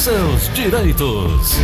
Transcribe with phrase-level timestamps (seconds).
[0.00, 1.58] seus direitos.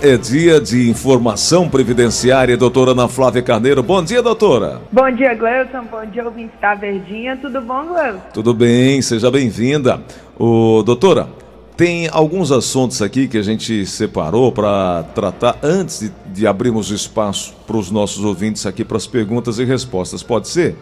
[0.00, 3.82] É dia de informação previdenciária, doutora Ana Flávia Carneiro.
[3.82, 4.80] Bom dia, doutora.
[4.92, 5.84] Bom dia, Gleuton.
[5.90, 7.36] Bom dia, ouvinte da Verdinha.
[7.36, 8.20] Tudo bom, Gleuton?
[8.32, 10.00] Tudo bem, seja bem-vinda.
[10.38, 11.28] O doutora,
[11.76, 17.54] tem alguns assuntos aqui que a gente separou para tratar antes de, de abrirmos espaço
[17.66, 20.22] para os nossos ouvintes aqui para as perguntas e respostas.
[20.22, 20.76] Pode ser?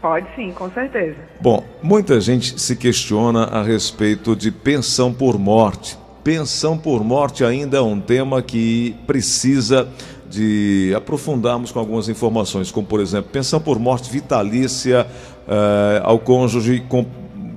[0.00, 1.16] Pode sim, com certeza.
[1.40, 5.98] Bom, muita gente se questiona a respeito de pensão por morte.
[6.22, 9.88] Pensão por morte ainda é um tema que precisa
[10.28, 15.06] de aprofundarmos com algumas informações, como por exemplo, pensão por morte vitalícia
[15.46, 17.04] uh, ao cônjuge com,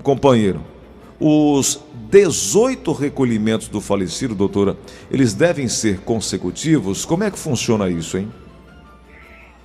[0.02, 0.62] companheiro.
[1.20, 4.76] Os 18 recolhimentos do falecido, doutora,
[5.12, 7.06] eles devem ser consecutivos?
[7.06, 8.32] Como é que funciona isso, hein?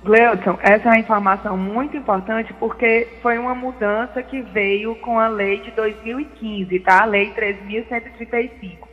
[0.07, 5.27] Gleuton, essa é uma informação muito importante porque foi uma mudança que veio com a
[5.27, 7.01] lei de 2015, tá?
[7.01, 8.87] A lei 3.135.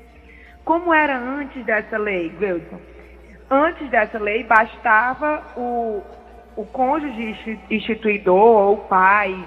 [0.64, 2.80] Como era antes dessa lei, Gleuton?
[3.48, 6.02] Antes dessa lei, bastava o,
[6.56, 9.38] o cônjuge instituidor, ou pai,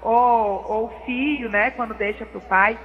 [0.00, 2.78] ou, ou filho, né, quando deixa para o pai,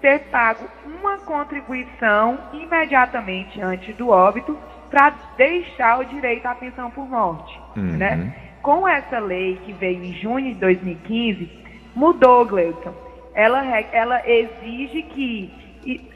[0.00, 4.58] ter pago uma contribuição imediatamente antes do óbito
[4.90, 7.58] para deixar o direito à pensão por morte.
[7.76, 7.96] Uhum.
[7.96, 8.34] Né?
[8.62, 11.50] Com essa lei que veio em junho de 2015,
[11.94, 12.94] mudou, Gleuton.
[13.34, 15.52] Ela, ela exige que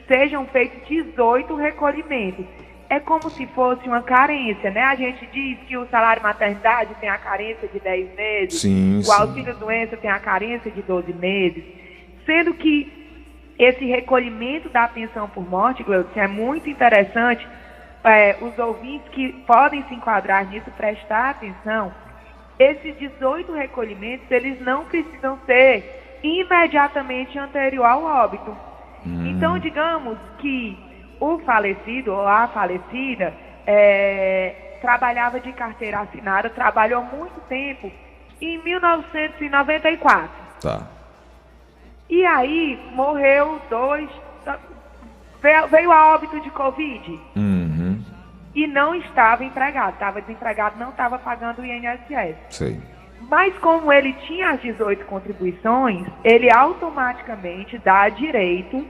[0.08, 2.44] sejam feitos 18 recolhimentos.
[2.88, 4.82] É como se fosse uma carência, né?
[4.82, 9.12] A gente diz que o salário maternidade tem a carência de 10 meses, sim, o
[9.12, 11.64] auxílio doença tem a carência de 12 meses,
[12.26, 12.92] sendo que
[13.58, 17.46] esse recolhimento da pensão por morte, Gleuton, é muito interessante
[18.04, 21.92] é, os ouvintes que podem se enquadrar nisso prestar atenção,
[22.58, 28.56] esses 18 recolhimentos, eles não precisam ser imediatamente anterior ao óbito.
[29.06, 29.26] Hum.
[29.26, 30.78] Então, digamos que
[31.18, 33.32] o falecido ou a falecida
[33.66, 37.90] é, trabalhava de carteira assinada, trabalhou muito tempo
[38.40, 40.30] em 1994.
[40.60, 40.86] Tá.
[42.10, 44.10] E aí morreu dois,
[45.70, 47.20] veio, a óbito de Covid.
[47.36, 47.61] Uhum.
[48.54, 52.36] E não estava empregado, estava desempregado, não estava pagando o INSS.
[52.50, 52.80] Sei.
[53.30, 58.84] Mas como ele tinha as 18 contribuições, ele automaticamente dá direito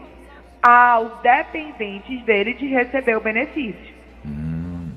[0.63, 3.95] aos dependentes dele de receber o benefício.
[4.25, 4.91] Hum,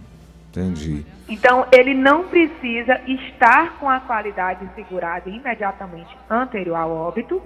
[0.49, 1.05] entendi.
[1.27, 7.41] Então, ele não precisa estar com a qualidade segurada imediatamente anterior ao óbito,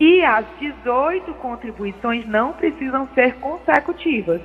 [0.00, 4.40] e as 18 contribuições não precisam ser consecutivas,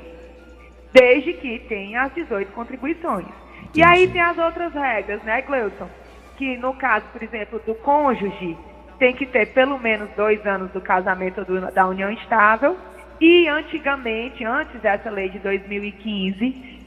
[0.93, 3.27] desde que tenha as 18 contribuições.
[3.75, 5.89] E aí tem as outras regras, né, Gleuton?
[6.37, 8.57] Que no caso, por exemplo, do cônjuge,
[8.97, 12.77] tem que ter pelo menos dois anos do casamento do, da união estável.
[13.19, 16.77] E antigamente, antes dessa lei de 2015,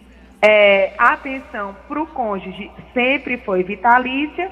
[0.43, 4.51] é, a pensão para o cônjuge sempre foi vitalícia.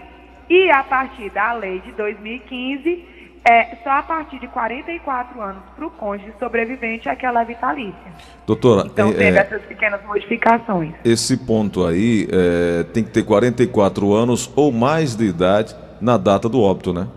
[0.48, 3.04] E a partir da lei de 2015,
[3.48, 7.44] é só a partir de 44 anos para o cônjuge sobrevivente é que ela é
[7.47, 8.12] vitalícia.
[8.47, 10.92] Doutora, então é, teve é, essas pequenas modificações.
[11.03, 16.47] Esse ponto aí é, tem que ter 44 anos ou mais de idade na data
[16.47, 17.09] do óbito, né?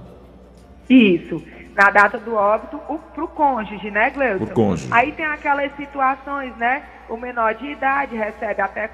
[0.90, 1.44] Isso.
[1.76, 2.80] Na data do óbito,
[3.14, 4.46] para o cônjuge, né, Gleuton?
[4.46, 4.88] Por cônjuge.
[4.92, 6.84] Aí tem aquelas situações, né?
[7.10, 8.90] O menor de idade recebe até,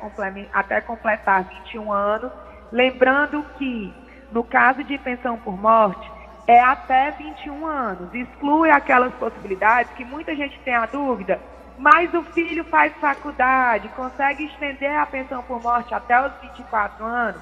[0.54, 2.32] até completar 21 anos.
[2.72, 3.94] Lembrando que,
[4.32, 6.17] no caso de pensão por morte,
[6.48, 8.14] é até 21 anos.
[8.14, 11.40] Exclui aquelas possibilidades que muita gente tem a dúvida,
[11.78, 17.42] mas o filho faz faculdade, consegue estender a pensão por morte até os 24 anos?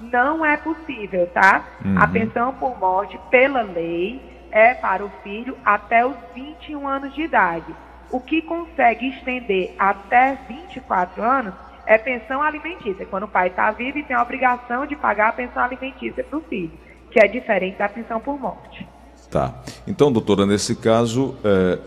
[0.00, 1.62] Não é possível, tá?
[1.84, 1.98] Uhum.
[1.98, 7.22] A pensão por morte, pela lei, é para o filho até os 21 anos de
[7.22, 7.74] idade.
[8.10, 11.54] O que consegue estender até 24 anos
[11.86, 15.32] é pensão alimentícia, quando o pai está vivo e tem a obrigação de pagar a
[15.32, 16.85] pensão alimentícia para o filho
[17.16, 18.86] que é diferente da pensão por morte.
[19.30, 19.62] Tá.
[19.88, 21.78] Então, doutora, nesse caso, é,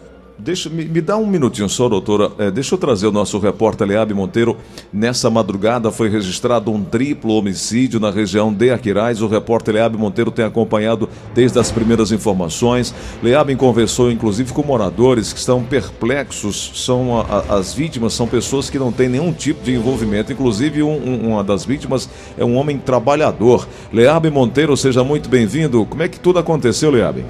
[0.41, 2.31] Deixa, me, me, dá um minutinho só, doutora.
[2.39, 4.55] É, deixa eu trazer o nosso repórter Leabe Monteiro.
[4.91, 9.21] Nessa madrugada foi registrado um triplo homicídio na região de Aquiraz.
[9.21, 12.95] O repórter Leabe Monteiro tem acompanhado desde as primeiras informações.
[13.21, 16.71] Leabe conversou inclusive com moradores que estão perplexos.
[16.73, 20.31] São a, a, as vítimas são pessoas que não têm nenhum tipo de envolvimento.
[20.31, 23.67] Inclusive, um, um, uma das vítimas é um homem trabalhador.
[23.91, 25.85] Leabe Monteiro, seja muito bem-vindo.
[25.85, 27.25] Como é que tudo aconteceu, Leabe?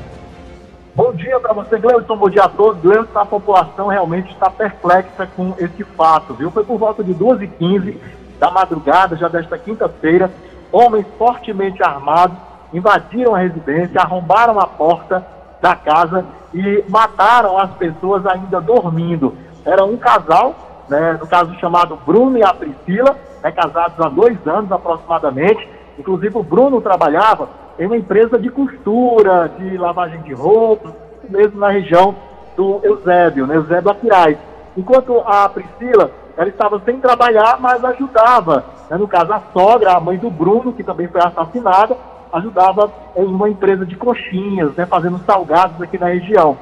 [0.95, 2.15] Bom dia para você, Gleison.
[2.15, 2.79] Bom dia a todos.
[2.79, 6.51] Gleison, a população realmente está perplexa com esse fato, viu?
[6.51, 7.97] Foi por volta de 12h15
[8.39, 10.31] da madrugada, já desta quinta-feira,
[10.71, 12.37] homens fortemente armados
[12.71, 15.25] invadiram a residência, arrombaram a porta
[15.59, 16.23] da casa
[16.53, 19.35] e mataram as pessoas ainda dormindo.
[19.65, 20.55] Era um casal,
[20.87, 25.67] né, no caso chamado Bruno e a Priscila, né, casados há dois anos aproximadamente.
[25.97, 27.49] Inclusive o Bruno trabalhava
[27.79, 32.15] em uma empresa de costura, de lavagem de roupa, mesmo na região
[32.55, 34.37] do Eusébio, né, Eusébio Aquiraz.
[34.77, 39.99] Enquanto a Priscila, ela estava sem trabalhar, mas ajudava, né, no caso a sogra, a
[39.99, 41.95] mãe do Bruno, que também foi assassinada,
[42.31, 46.57] ajudava em uma empresa de coxinhas, né, fazendo salgados aqui na região.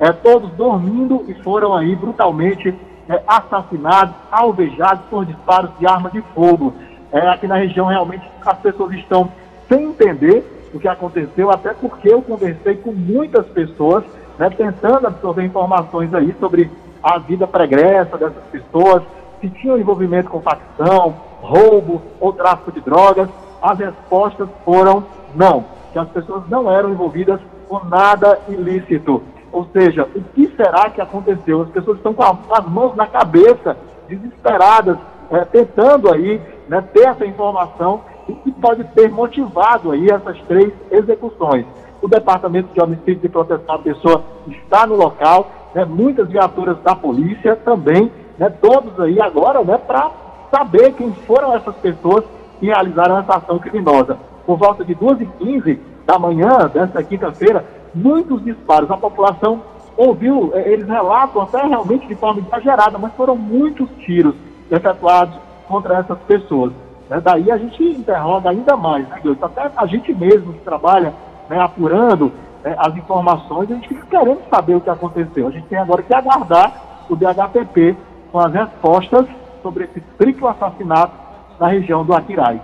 [0.00, 2.74] É, todos dormindo e foram aí brutalmente
[3.08, 6.74] é, assassinados, alvejados por disparos de arma de fogo.
[7.12, 9.30] É, aqui na região realmente as pessoas estão
[9.68, 14.04] sem entender o que aconteceu, até porque eu conversei com muitas pessoas,
[14.38, 16.70] né, tentando absorver informações aí sobre
[17.02, 19.02] a vida pregressa dessas pessoas,
[19.40, 23.28] se tinham envolvimento com facção, roubo ou tráfico de drogas
[23.62, 25.04] as respostas foram
[25.34, 29.22] não, que as pessoas não eram envolvidas com nada ilícito.
[29.52, 31.62] Ou seja, o que será que aconteceu?
[31.62, 33.76] As pessoas estão com, as mãos na cabeça,
[34.08, 34.98] desesperadas,
[35.30, 40.72] é, tentando aí né, ter essa informação e que pode ter motivado aí essas três
[40.90, 41.66] execuções.
[42.00, 46.94] O Departamento de Homicídio e Proteção à Pessoa está no local, né, muitas viaturas da
[46.94, 50.10] polícia também, né, todos aí agora, né, para
[50.50, 52.24] saber quem foram essas pessoas
[52.60, 54.18] e realizaram essa ação criminosa.
[54.44, 57.64] Por volta de 2h15 da manhã desta quinta-feira,
[57.94, 58.90] muitos disparos.
[58.90, 59.62] A população
[59.96, 64.34] ouviu, eh, eles relatam até realmente de forma exagerada, mas foram muitos tiros
[64.70, 65.34] efetuados
[65.68, 66.72] contra essas pessoas.
[67.08, 67.20] Né?
[67.20, 69.42] Daí a gente interroga ainda mais, né, Deus?
[69.42, 71.12] Até a gente mesmo que trabalha
[71.48, 72.32] né, apurando
[72.64, 75.48] né, as informações, a gente fica querendo saber o que aconteceu.
[75.48, 77.96] A gente tem agora que aguardar o DHPP
[78.30, 79.26] com as respostas
[79.62, 81.12] sobre esse triplo assassinato
[81.58, 82.60] na região do Aquirai.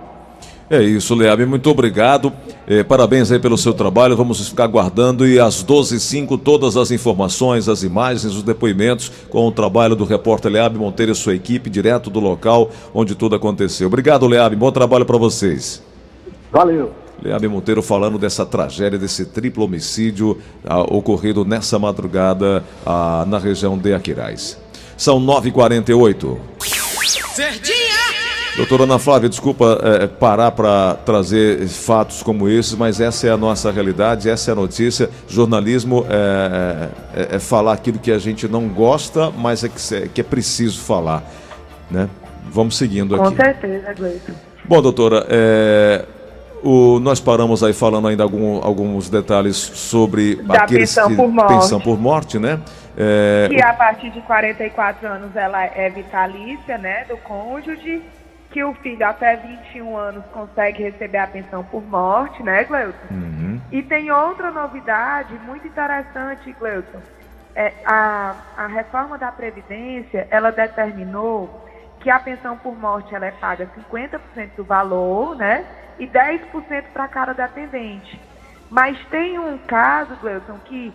[0.69, 2.31] É isso, Leab, muito obrigado.
[2.67, 4.15] É, parabéns aí pelo seu trabalho.
[4.15, 9.51] Vamos ficar aguardando e às 12h05 todas as informações, as imagens, os depoimentos com o
[9.51, 13.87] trabalho do repórter Leab Monteiro e sua equipe, direto do local onde tudo aconteceu.
[13.87, 14.55] Obrigado, Leab.
[14.55, 15.81] Bom trabalho para vocês.
[16.51, 16.91] Valeu.
[17.19, 23.75] Leab Monteiro falando dessa tragédia, desse triplo homicídio ah, ocorrido nessa madrugada ah, na região
[23.75, 24.55] de Aquirais.
[24.95, 26.37] São 9h48.
[27.33, 27.88] Certinha!
[28.57, 33.37] Doutora Ana Flávia, desculpa é, parar para trazer fatos como esses, mas essa é a
[33.37, 35.09] nossa realidade, essa é a notícia.
[35.27, 40.07] Jornalismo é, é, é falar aquilo que a gente não gosta, mas é que, é,
[40.07, 41.23] que é preciso falar.
[41.89, 42.09] Né?
[42.51, 43.29] Vamos seguindo aqui.
[43.29, 44.33] Com certeza, Gleison.
[44.65, 46.05] Bom, doutora, é,
[46.61, 51.27] o, nós paramos aí falando ainda algum, alguns detalhes sobre da aqueles pensão que por
[51.29, 51.53] morte.
[51.53, 52.59] pensão por morte, né?
[52.97, 58.01] É, Que a partir de 44 anos ela é vitalícia, né, do cônjuge,
[58.51, 63.07] que o filho até 21 anos consegue receber a pensão por morte, né, Gleuton?
[63.11, 63.61] uhum.
[63.71, 66.99] E tem outra novidade muito interessante, Gleuton.
[67.55, 71.67] É, a, a reforma da Previdência, ela determinou
[71.99, 75.65] que a pensão por morte ela é paga 50% do valor, né?
[75.99, 78.19] E 10% para cada dependente.
[78.69, 80.93] Mas tem um caso, Gleuton, que,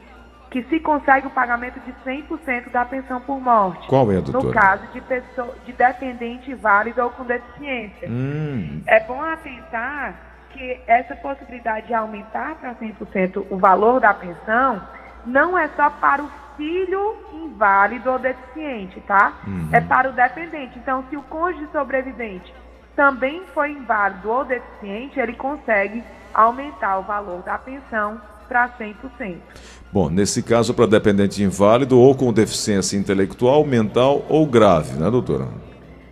[0.54, 3.88] que se consegue o pagamento de 100% da pensão por morte.
[3.88, 4.54] Qual é, No doutora?
[4.54, 8.08] caso de, pessoa, de dependente válido ou com deficiência.
[8.08, 10.14] Hum, É bom atentar
[10.50, 14.80] que essa possibilidade de aumentar para 100% o valor da pensão
[15.26, 19.32] não é só para o filho inválido ou deficiente, tá?
[19.44, 19.70] Uhum.
[19.72, 20.78] É para o dependente.
[20.78, 22.54] Então, se o cônjuge sobrevivente
[22.94, 29.36] também foi inválido ou deficiente, ele consegue aumentar o valor da pensão para 100%.
[29.92, 35.48] Bom, nesse caso, para dependente inválido ou com deficiência intelectual, mental ou grave, né, doutora?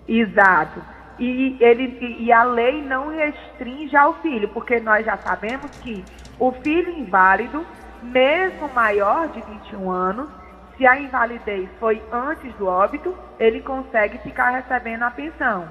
[0.06, 0.80] Exato.
[1.18, 6.04] E, ele, e- a lei não restringe ao filho, porque nós já sabemos que
[6.38, 7.64] o filho inválido,
[8.02, 10.28] mesmo maior de 21 anos,
[10.76, 15.68] se a invalidez foi antes do óbito, ele consegue ficar recebendo a pensão,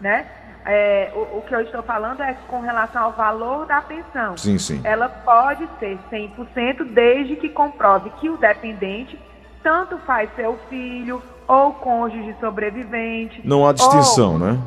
[0.00, 0.26] né?
[0.64, 4.36] É, o, o que eu estou falando é com relação ao valor da pensão.
[4.36, 4.80] Sim, sim.
[4.84, 9.18] Ela pode ser 100% desde que comprove que o dependente
[9.62, 13.40] tanto faz seu filho ou cônjuge sobrevivente.
[13.44, 14.58] Não há distinção, ou- né?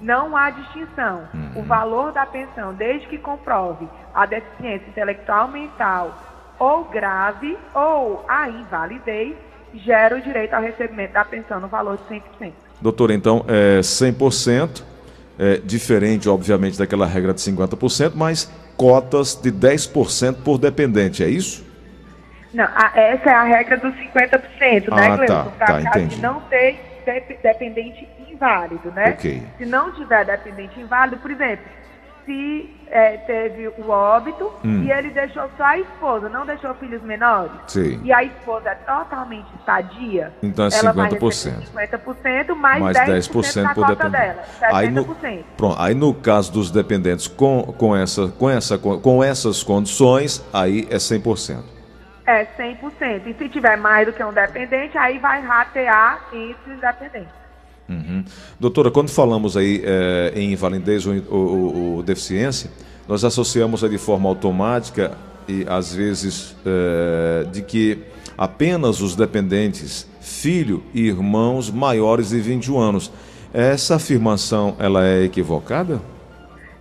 [0.00, 1.22] Não há distinção.
[1.54, 6.14] O valor da pensão, desde que comprove a deficiência intelectual mental
[6.58, 9.34] ou grave ou a invalidez,
[9.74, 12.52] gera o direito ao recebimento da pensão no valor de 100%.
[12.80, 14.84] Doutora, então, é 100%,
[15.38, 21.64] é diferente, obviamente, daquela regra de 50%, mas cotas de 10% por dependente, é isso?
[22.54, 26.20] Não, a- essa é a regra dos 50%, né, Ah, tá, Pra tá, caso entendi.
[26.22, 29.10] não ter dep- dependente inválido, né?
[29.10, 29.42] Ok.
[29.58, 31.64] Se não tiver dependente inválido, por exemplo,
[32.26, 34.82] se é, teve o óbito Hum.
[34.82, 37.52] e ele deixou só a esposa, não deixou filhos menores.
[37.68, 38.00] Sim.
[38.04, 40.32] E a esposa é totalmente sadia.
[40.42, 41.20] Então é ela vai 50%.
[41.20, 44.10] receber 50% mais, mais 10%, 10% da por dependente.
[44.12, 44.42] dela.
[44.62, 45.44] Aí no, 70%.
[45.56, 50.86] pronto, aí no caso dos dependentes com, com, essa, com, essa, com essas condições, aí
[50.90, 51.62] é 100%.
[52.26, 53.22] É 100%.
[53.26, 57.45] E se tiver mais do que um dependente, aí vai ratear entre os dependentes.
[57.88, 58.24] Uhum.
[58.58, 62.70] Doutora, quando falamos aí eh, em invalidez ou, ou- ou- deficiência,
[63.08, 65.16] nós associamos aí de forma automática
[65.48, 67.98] e às vezes eh, de que
[68.36, 73.12] apenas os dependentes, filho e irmãos maiores de 21 anos.
[73.54, 76.00] Essa afirmação ela é equivocada?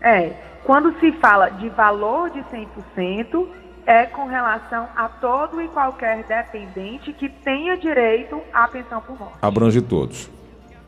[0.01, 0.31] É,
[0.65, 3.47] quando se fala de valor de 100%,
[3.85, 9.35] é com relação a todo e qualquer dependente que tenha direito à pensão por morte.
[9.41, 10.27] Abrange todos.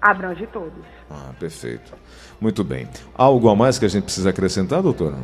[0.08, 0.86] Abrange todos.
[1.12, 1.94] Ah, perfeito.
[2.40, 2.88] Muito bem.
[3.14, 5.18] Algo a mais que a gente precisa acrescentar, doutora?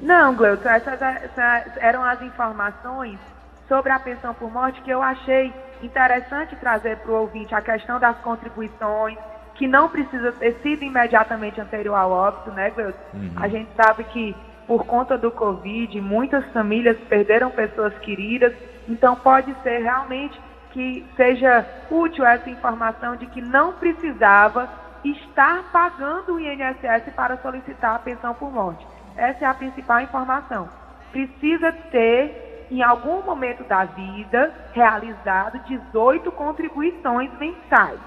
[0.00, 3.18] Não, Gleuton, essas, essas eram as informações
[3.66, 5.52] sobre a pensão por morte que eu achei
[5.82, 9.18] interessante trazer para o ouvinte a questão das contribuições,
[9.56, 12.98] que não precisa ter sido imediatamente anterior ao óbito, né, Gleuton?
[13.34, 14.36] A gente sabe que
[14.68, 18.54] por conta do Covid, muitas famílias perderam pessoas queridas,
[18.88, 20.40] então pode ser realmente
[20.72, 24.68] que seja útil essa informação de que não precisava
[25.04, 28.86] estar pagando o INSS para solicitar a pensão por morte.
[29.16, 30.68] Essa é a principal informação.
[31.10, 38.00] Precisa ter, em algum momento da vida, realizado 18 contribuições mensais,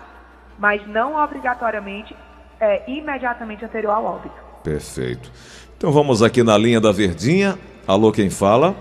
[0.57, 2.15] mas não obrigatoriamente
[2.59, 4.35] é, imediatamente anterior ao óbito.
[4.63, 5.31] Perfeito.
[5.77, 7.59] Então vamos aqui na linha da Verdinha.
[7.87, 8.75] Alô, quem fala?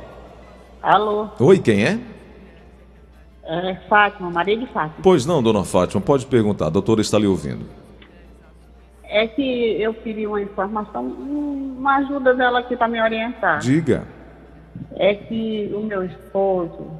[0.80, 2.13] Alô, Oi, quem é?
[3.46, 4.96] É Fátima, Maria de Fátima.
[5.02, 7.64] Pois não, dona Fátima, pode perguntar, a doutora está lhe ouvindo.
[9.04, 13.58] É que eu queria uma informação, um- uma ajuda dela aqui para me orientar.
[13.60, 14.02] Diga.
[14.96, 16.90] É que o meu esposo,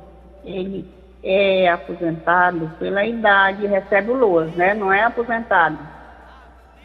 [0.44, 0.84] ele
[1.22, 4.74] é aposentado pela idade, recebe o LOAS, né?
[4.74, 5.78] Não é aposentado.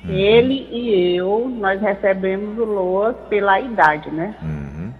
[0.08, 4.34] Ele e eu, nós recebemos o LOAS pela idade, né?
[4.42, 4.94] Uhum.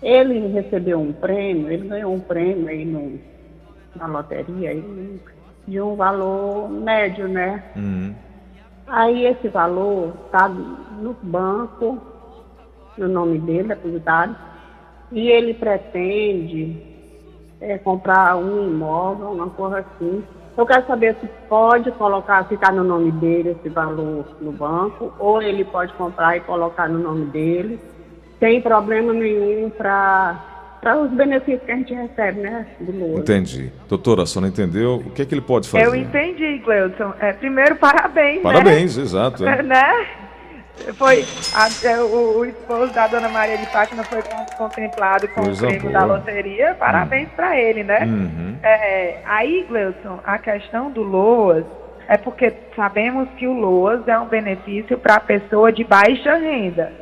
[0.00, 3.18] Ele recebeu um prêmio, ele ganhou um prêmio aí no,
[3.96, 4.82] na loteria
[5.66, 7.62] de um valor médio, né?
[7.74, 8.14] Uhum.
[8.86, 11.98] Aí esse valor está no banco,
[12.96, 14.36] no nome dele, aposentado,
[15.10, 16.80] e ele pretende
[17.60, 20.22] é, comprar um imóvel, uma coisa assim.
[20.56, 25.42] Eu quero saber se pode colocar, ficar no nome dele esse valor no banco, ou
[25.42, 27.80] ele pode comprar e colocar no nome dele,
[28.38, 30.55] sem problema nenhum para
[30.94, 32.66] os benefícios que a gente recebe, né?
[32.78, 33.20] Do LOAS.
[33.20, 33.72] Entendi.
[33.88, 34.96] Doutora, a senhora entendeu?
[34.96, 35.86] O que é que ele pode fazer?
[35.86, 37.12] Eu entendi, Gleuton.
[37.20, 39.42] É, primeiro, parabéns, Parabéns, exato.
[39.42, 39.58] né?
[39.58, 39.62] é.
[39.62, 40.06] né?
[40.98, 41.24] Foi
[41.54, 45.64] a- é, o, o esposo da dona Maria de Fátima foi con- contemplado com Coisa
[45.66, 46.74] o prêmio da loteria.
[46.78, 48.04] Parabéns pra ele, né?
[48.04, 48.56] Uhum.
[48.62, 51.64] É, aí, Gleuton, a questão do LOAS
[52.08, 56.92] é porque sabemos que o LOAS é um benefício para a pessoa de baixa renda,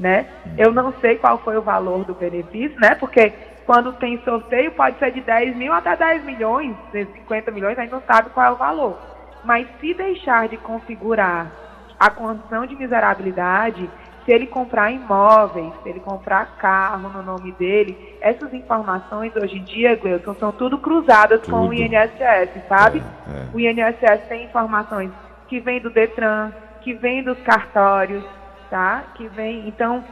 [0.00, 0.26] né?
[0.56, 2.94] Eu não sei qual foi o valor do benefício, né?
[2.94, 3.32] Porque
[3.66, 7.82] quando tem sorteio pode ser de 10 mil até 10 milhões, de 50 milhões, a
[7.82, 8.98] gente não sabe qual é o valor.
[9.44, 11.52] Mas se deixar de configurar
[11.98, 13.88] a condição de miserabilidade,
[14.24, 19.64] se ele comprar imóveis, se ele comprar carro no nome dele, essas informações hoje em
[19.64, 21.74] dia, Gleuton, são tudo cruzadas com o Tudo.
[21.74, 23.02] INSS, sabe?
[23.28, 23.48] É, é.
[23.54, 25.10] O INSS tem informações
[25.48, 28.24] que vêm do Detran, que vêm dos cartórios,
[28.70, 29.12] tá?
[29.16, 30.02] Que vem, então,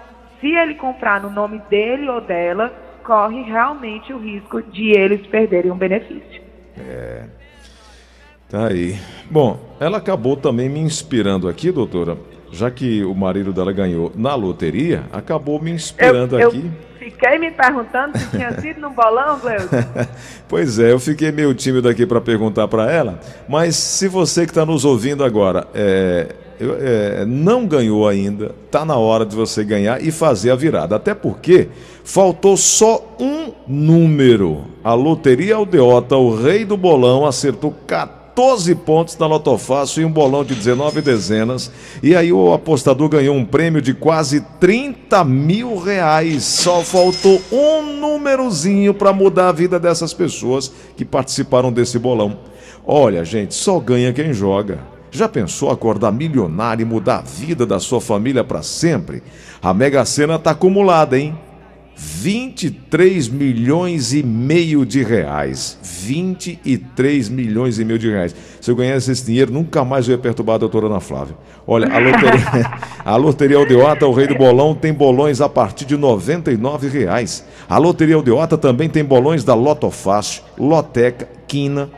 [0.41, 2.73] se ele comprar no nome dele ou dela,
[3.05, 6.43] corre realmente o risco de eles perderem um benefício.
[8.49, 8.99] Tá aí.
[9.31, 12.17] Bom, ela acabou também me inspirando aqui, doutora.
[12.51, 16.71] Já que o marido dela ganhou na loteria, acabou me inspirando eu aqui.
[16.99, 19.77] fiquei me perguntando se tinha sido no bolão, Gleuton.
[20.49, 24.51] Pois é, eu fiquei meio tímido aqui para perguntar para ela, mas se você que
[24.51, 30.03] está nos ouvindo agora é, é, não ganhou ainda, tá na hora de você ganhar
[30.03, 30.97] e fazer a virada.
[30.97, 31.69] Até porque
[32.05, 34.65] faltou só um número.
[34.83, 40.45] A Loteria Aldeota, o rei do bolão, acertou 14 pontos na Lotofácil e um bolão
[40.45, 41.71] de 19 dezenas.
[42.03, 46.45] E aí o apostador ganhou um prêmio de quase 30 mil reais.
[46.45, 52.39] Só faltou um númerozinho para mudar a vida dessas pessoas que participaram desse bolão.
[52.85, 54.98] Olha, gente, só ganha quem joga.
[55.11, 59.23] Já pensou acordar milionário e mudar a vida da sua família para sempre?
[59.63, 61.37] A Mega Sena tá acumulada, hein?
[62.01, 65.77] 23 milhões e meio de reais.
[65.83, 68.35] 23 milhões e meio de reais.
[68.61, 71.37] Se eu ganhasse esse dinheiro, nunca mais eu ia perturbar a doutora Ana Flávia.
[71.67, 72.71] Olha, a loteria,
[73.05, 77.45] a loteria Aldeota, o rei do bolão, tem bolões a partir de 99 reais.
[77.69, 81.91] A loteria Aldeota também tem bolões da Lotofácil, Loteca, Quina,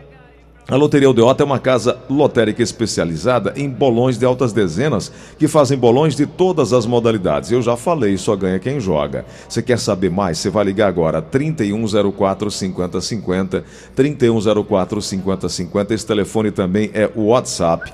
[0.70, 5.76] a Loteria Aldeota é uma casa lotérica especializada em bolões de altas dezenas que fazem
[5.76, 7.50] bolões de todas as modalidades.
[7.50, 9.24] Eu já falei, só ganha quem joga.
[9.48, 10.38] Você quer saber mais?
[10.38, 13.64] Você vai ligar agora 3104 5050,
[13.96, 15.94] 3104 5050.
[15.94, 17.92] Esse telefone também é o WhatsApp.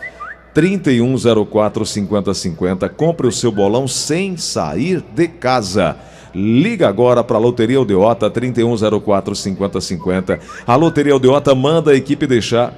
[0.52, 2.90] 3104 5050.
[2.90, 5.97] Compre o seu bolão sem sair de casa.
[6.38, 10.38] Liga agora para a Loteria Aldeota 3104 5050.
[10.66, 12.76] A Loteria Aldeota manda a equipe deixar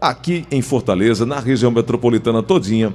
[0.00, 2.94] aqui em Fortaleza, na região metropolitana todinha,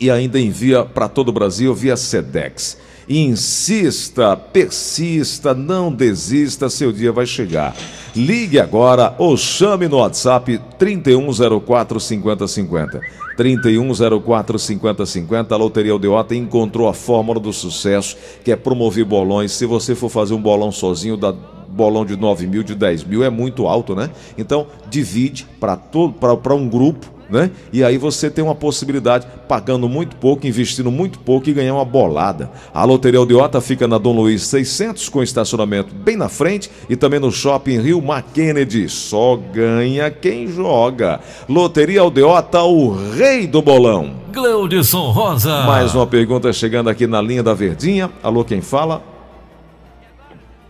[0.00, 2.78] e ainda envia para todo o Brasil via Sedex.
[3.12, 7.74] Insista, persista, não desista, seu dia vai chegar.
[8.14, 13.00] Ligue agora ou chame no WhatsApp 3104 5050.
[13.36, 15.52] 3104 5050.
[15.52, 19.50] A Loteria Aldeota encontrou a fórmula do sucesso, que é promover bolões.
[19.50, 23.24] Se você for fazer um bolão sozinho, dá bolão de 9 mil, de 10 mil,
[23.24, 24.08] é muito alto, né?
[24.38, 27.50] Então, divide para um grupo né?
[27.72, 31.84] E aí você tem uma possibilidade, pagando muito pouco, investindo muito pouco e ganhar uma
[31.84, 32.50] bolada.
[32.74, 37.20] A Loteria Aldeota fica na Dom Luiz 600 com estacionamento bem na frente e também
[37.20, 38.02] no Shopping Rio
[38.34, 38.88] Kennedy.
[38.88, 41.20] Só ganha quem joga.
[41.48, 44.14] Loteria Aldeota, o rei do bolão.
[44.32, 45.62] Gleudson Rosa.
[45.64, 48.10] Mais uma pergunta chegando aqui na linha da Verdinha.
[48.22, 49.02] Alô, quem fala?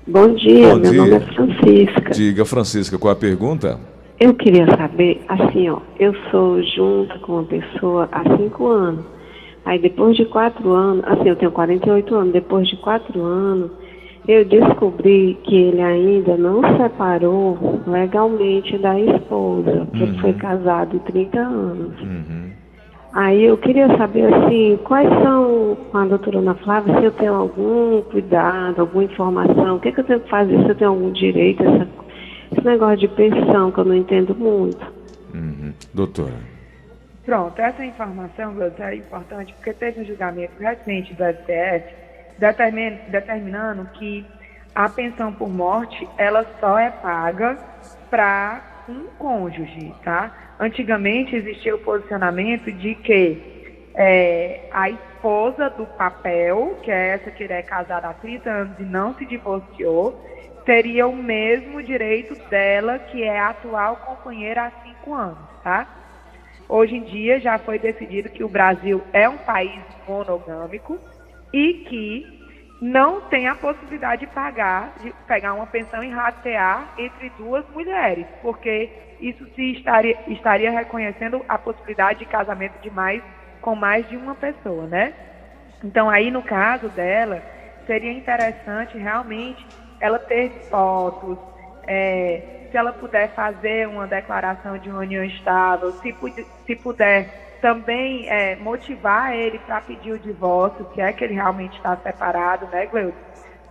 [0.07, 1.01] Bom dia, Bom meu dia.
[1.03, 2.11] nome é Francisca.
[2.11, 3.79] Diga, Francisca, qual é a pergunta?
[4.21, 9.03] Eu queria saber, assim, ó, eu sou junta com uma pessoa há cinco anos.
[9.65, 13.71] Aí depois de quatro anos, assim, eu tenho 48 anos, depois de quatro anos,
[14.29, 20.09] eu descobri que ele ainda não separou legalmente da esposa, que uhum.
[20.09, 20.39] ele foi uhum.
[20.39, 22.01] casado há 30 anos.
[22.03, 22.51] Uhum.
[23.15, 27.35] Aí eu queria saber, assim, quais são, com a doutora Ana Flávia, se eu tenho
[27.35, 30.91] algum cuidado, alguma informação, o que, é que eu tenho que fazer, se eu tenho
[30.91, 31.87] algum direito a essa
[32.53, 34.85] esse negócio de pensão que eu não entendo muito.
[35.35, 35.73] Uhum.
[35.95, 36.35] Doutora.
[37.25, 41.95] Pronto, essa informação, Gleuton, é importante porque teve um julgamento recente do STF
[42.39, 44.27] determin, determinando que
[44.75, 47.59] a pensão por morte ela só é paga
[48.09, 50.55] para um cônjuge, tá?
[50.59, 57.45] Antigamente existia o posicionamento de que é, a esposa do papel, que é essa que
[57.45, 60.19] é casada há 30 anos e não se divorciou,
[60.65, 65.87] teria o mesmo direito dela, que é a atual companheira há cinco anos, tá?
[66.69, 70.99] Hoje em dia já foi decidido que o Brasil é um país monogâmico
[71.53, 72.41] e que
[72.81, 78.25] não tem a possibilidade de pagar, de pegar uma pensão e ratear entre duas mulheres,
[78.41, 78.89] porque
[79.21, 83.23] isso se estaria, estaria reconhecendo a possibilidade de casamento de mais
[83.61, 85.13] com mais de uma pessoa, né?
[85.85, 87.43] Então aí no caso dela
[87.87, 89.67] seria interessante realmente
[90.01, 91.37] ela ter fotos,
[91.87, 96.15] é, se ela puder fazer uma declaração de uma união estável, se,
[96.67, 101.77] se puder também é, motivar ele para pedir o divórcio, se é que ele realmente
[101.77, 103.15] está separado, né, Gleudo?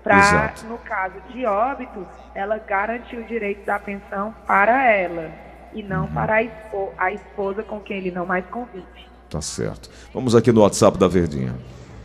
[0.04, 5.30] Para, no caso de óbito, ela garantir o direito da pensão para ela
[5.74, 6.14] e não uhum.
[6.14, 8.86] para a, espo a esposa com quem ele não mais convive.
[9.30, 9.90] Tá certo.
[10.14, 11.54] Vamos aqui no WhatsApp da Verdinha.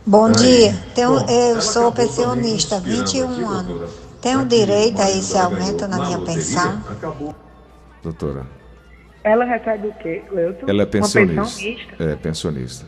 [0.05, 0.73] Bom dia.
[0.95, 3.65] Bom, eu sou pensionista, 21 aqui, anos.
[3.65, 4.04] Doutora.
[4.25, 6.81] Tenho direito a esse aumento na minha pensão?
[8.01, 8.41] Doutora.
[9.23, 10.65] Ela recebe o quê, Cleuton?
[10.67, 12.03] Ela é pensionista.
[12.03, 12.87] É, pensionista.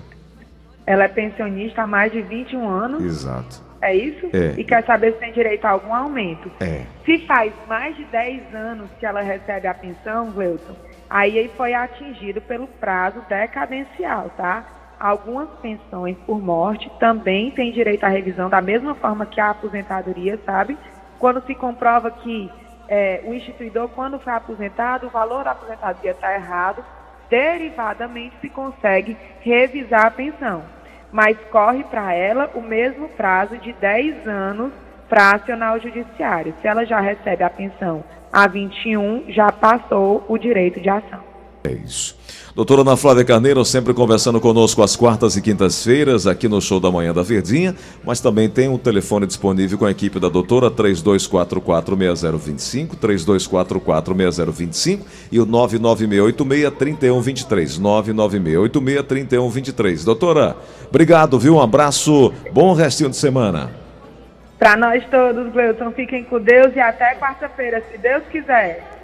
[0.84, 3.04] Ela é pensionista há mais de 21 anos?
[3.04, 3.62] Exato.
[3.80, 4.26] É isso?
[4.34, 4.60] É.
[4.60, 6.50] E quer saber se tem direito a algum aumento?
[6.60, 6.86] É.
[7.06, 10.76] Se faz mais de 10 anos que ela recebe a pensão, Gleuton,
[11.08, 14.66] aí ele foi atingido pelo prazo decadencial, tá?
[15.00, 20.40] Algumas pensões por morte também têm direito à revisão da mesma forma que a aposentadoria,
[20.44, 20.76] sabe?
[21.20, 22.52] Quando se comprova que
[22.88, 26.84] é, o instituidor, quando foi aposentado, o valor da aposentadoria está errado,
[27.30, 30.64] derivadamente se consegue revisar a pensão.
[31.12, 34.72] Mas corre para ela o mesmo prazo de 10 anos
[35.10, 36.54] para acionar o judiciário.
[36.62, 41.27] Se ela já recebe a pensão há 21, já passou o direito de ação.
[41.68, 42.18] É isso.
[42.56, 46.90] Doutora Ana Flávia Carneiro sempre conversando conosco às quartas e quintas-feiras aqui no Show da
[46.90, 52.96] Manhã da Verdinha, mas também tem um telefone disponível com a equipe da doutora 32446025,
[52.96, 55.02] 32446025
[55.32, 60.06] e o 996863123, 996863123.
[60.06, 60.56] Doutora,
[60.90, 61.58] obrigado, viu?
[61.58, 63.70] Um abraço, bom restinho de semana.
[64.58, 68.88] Para nós todos, Gleuton, fiquem com Deus e até quarta-feira, se Deus quiser.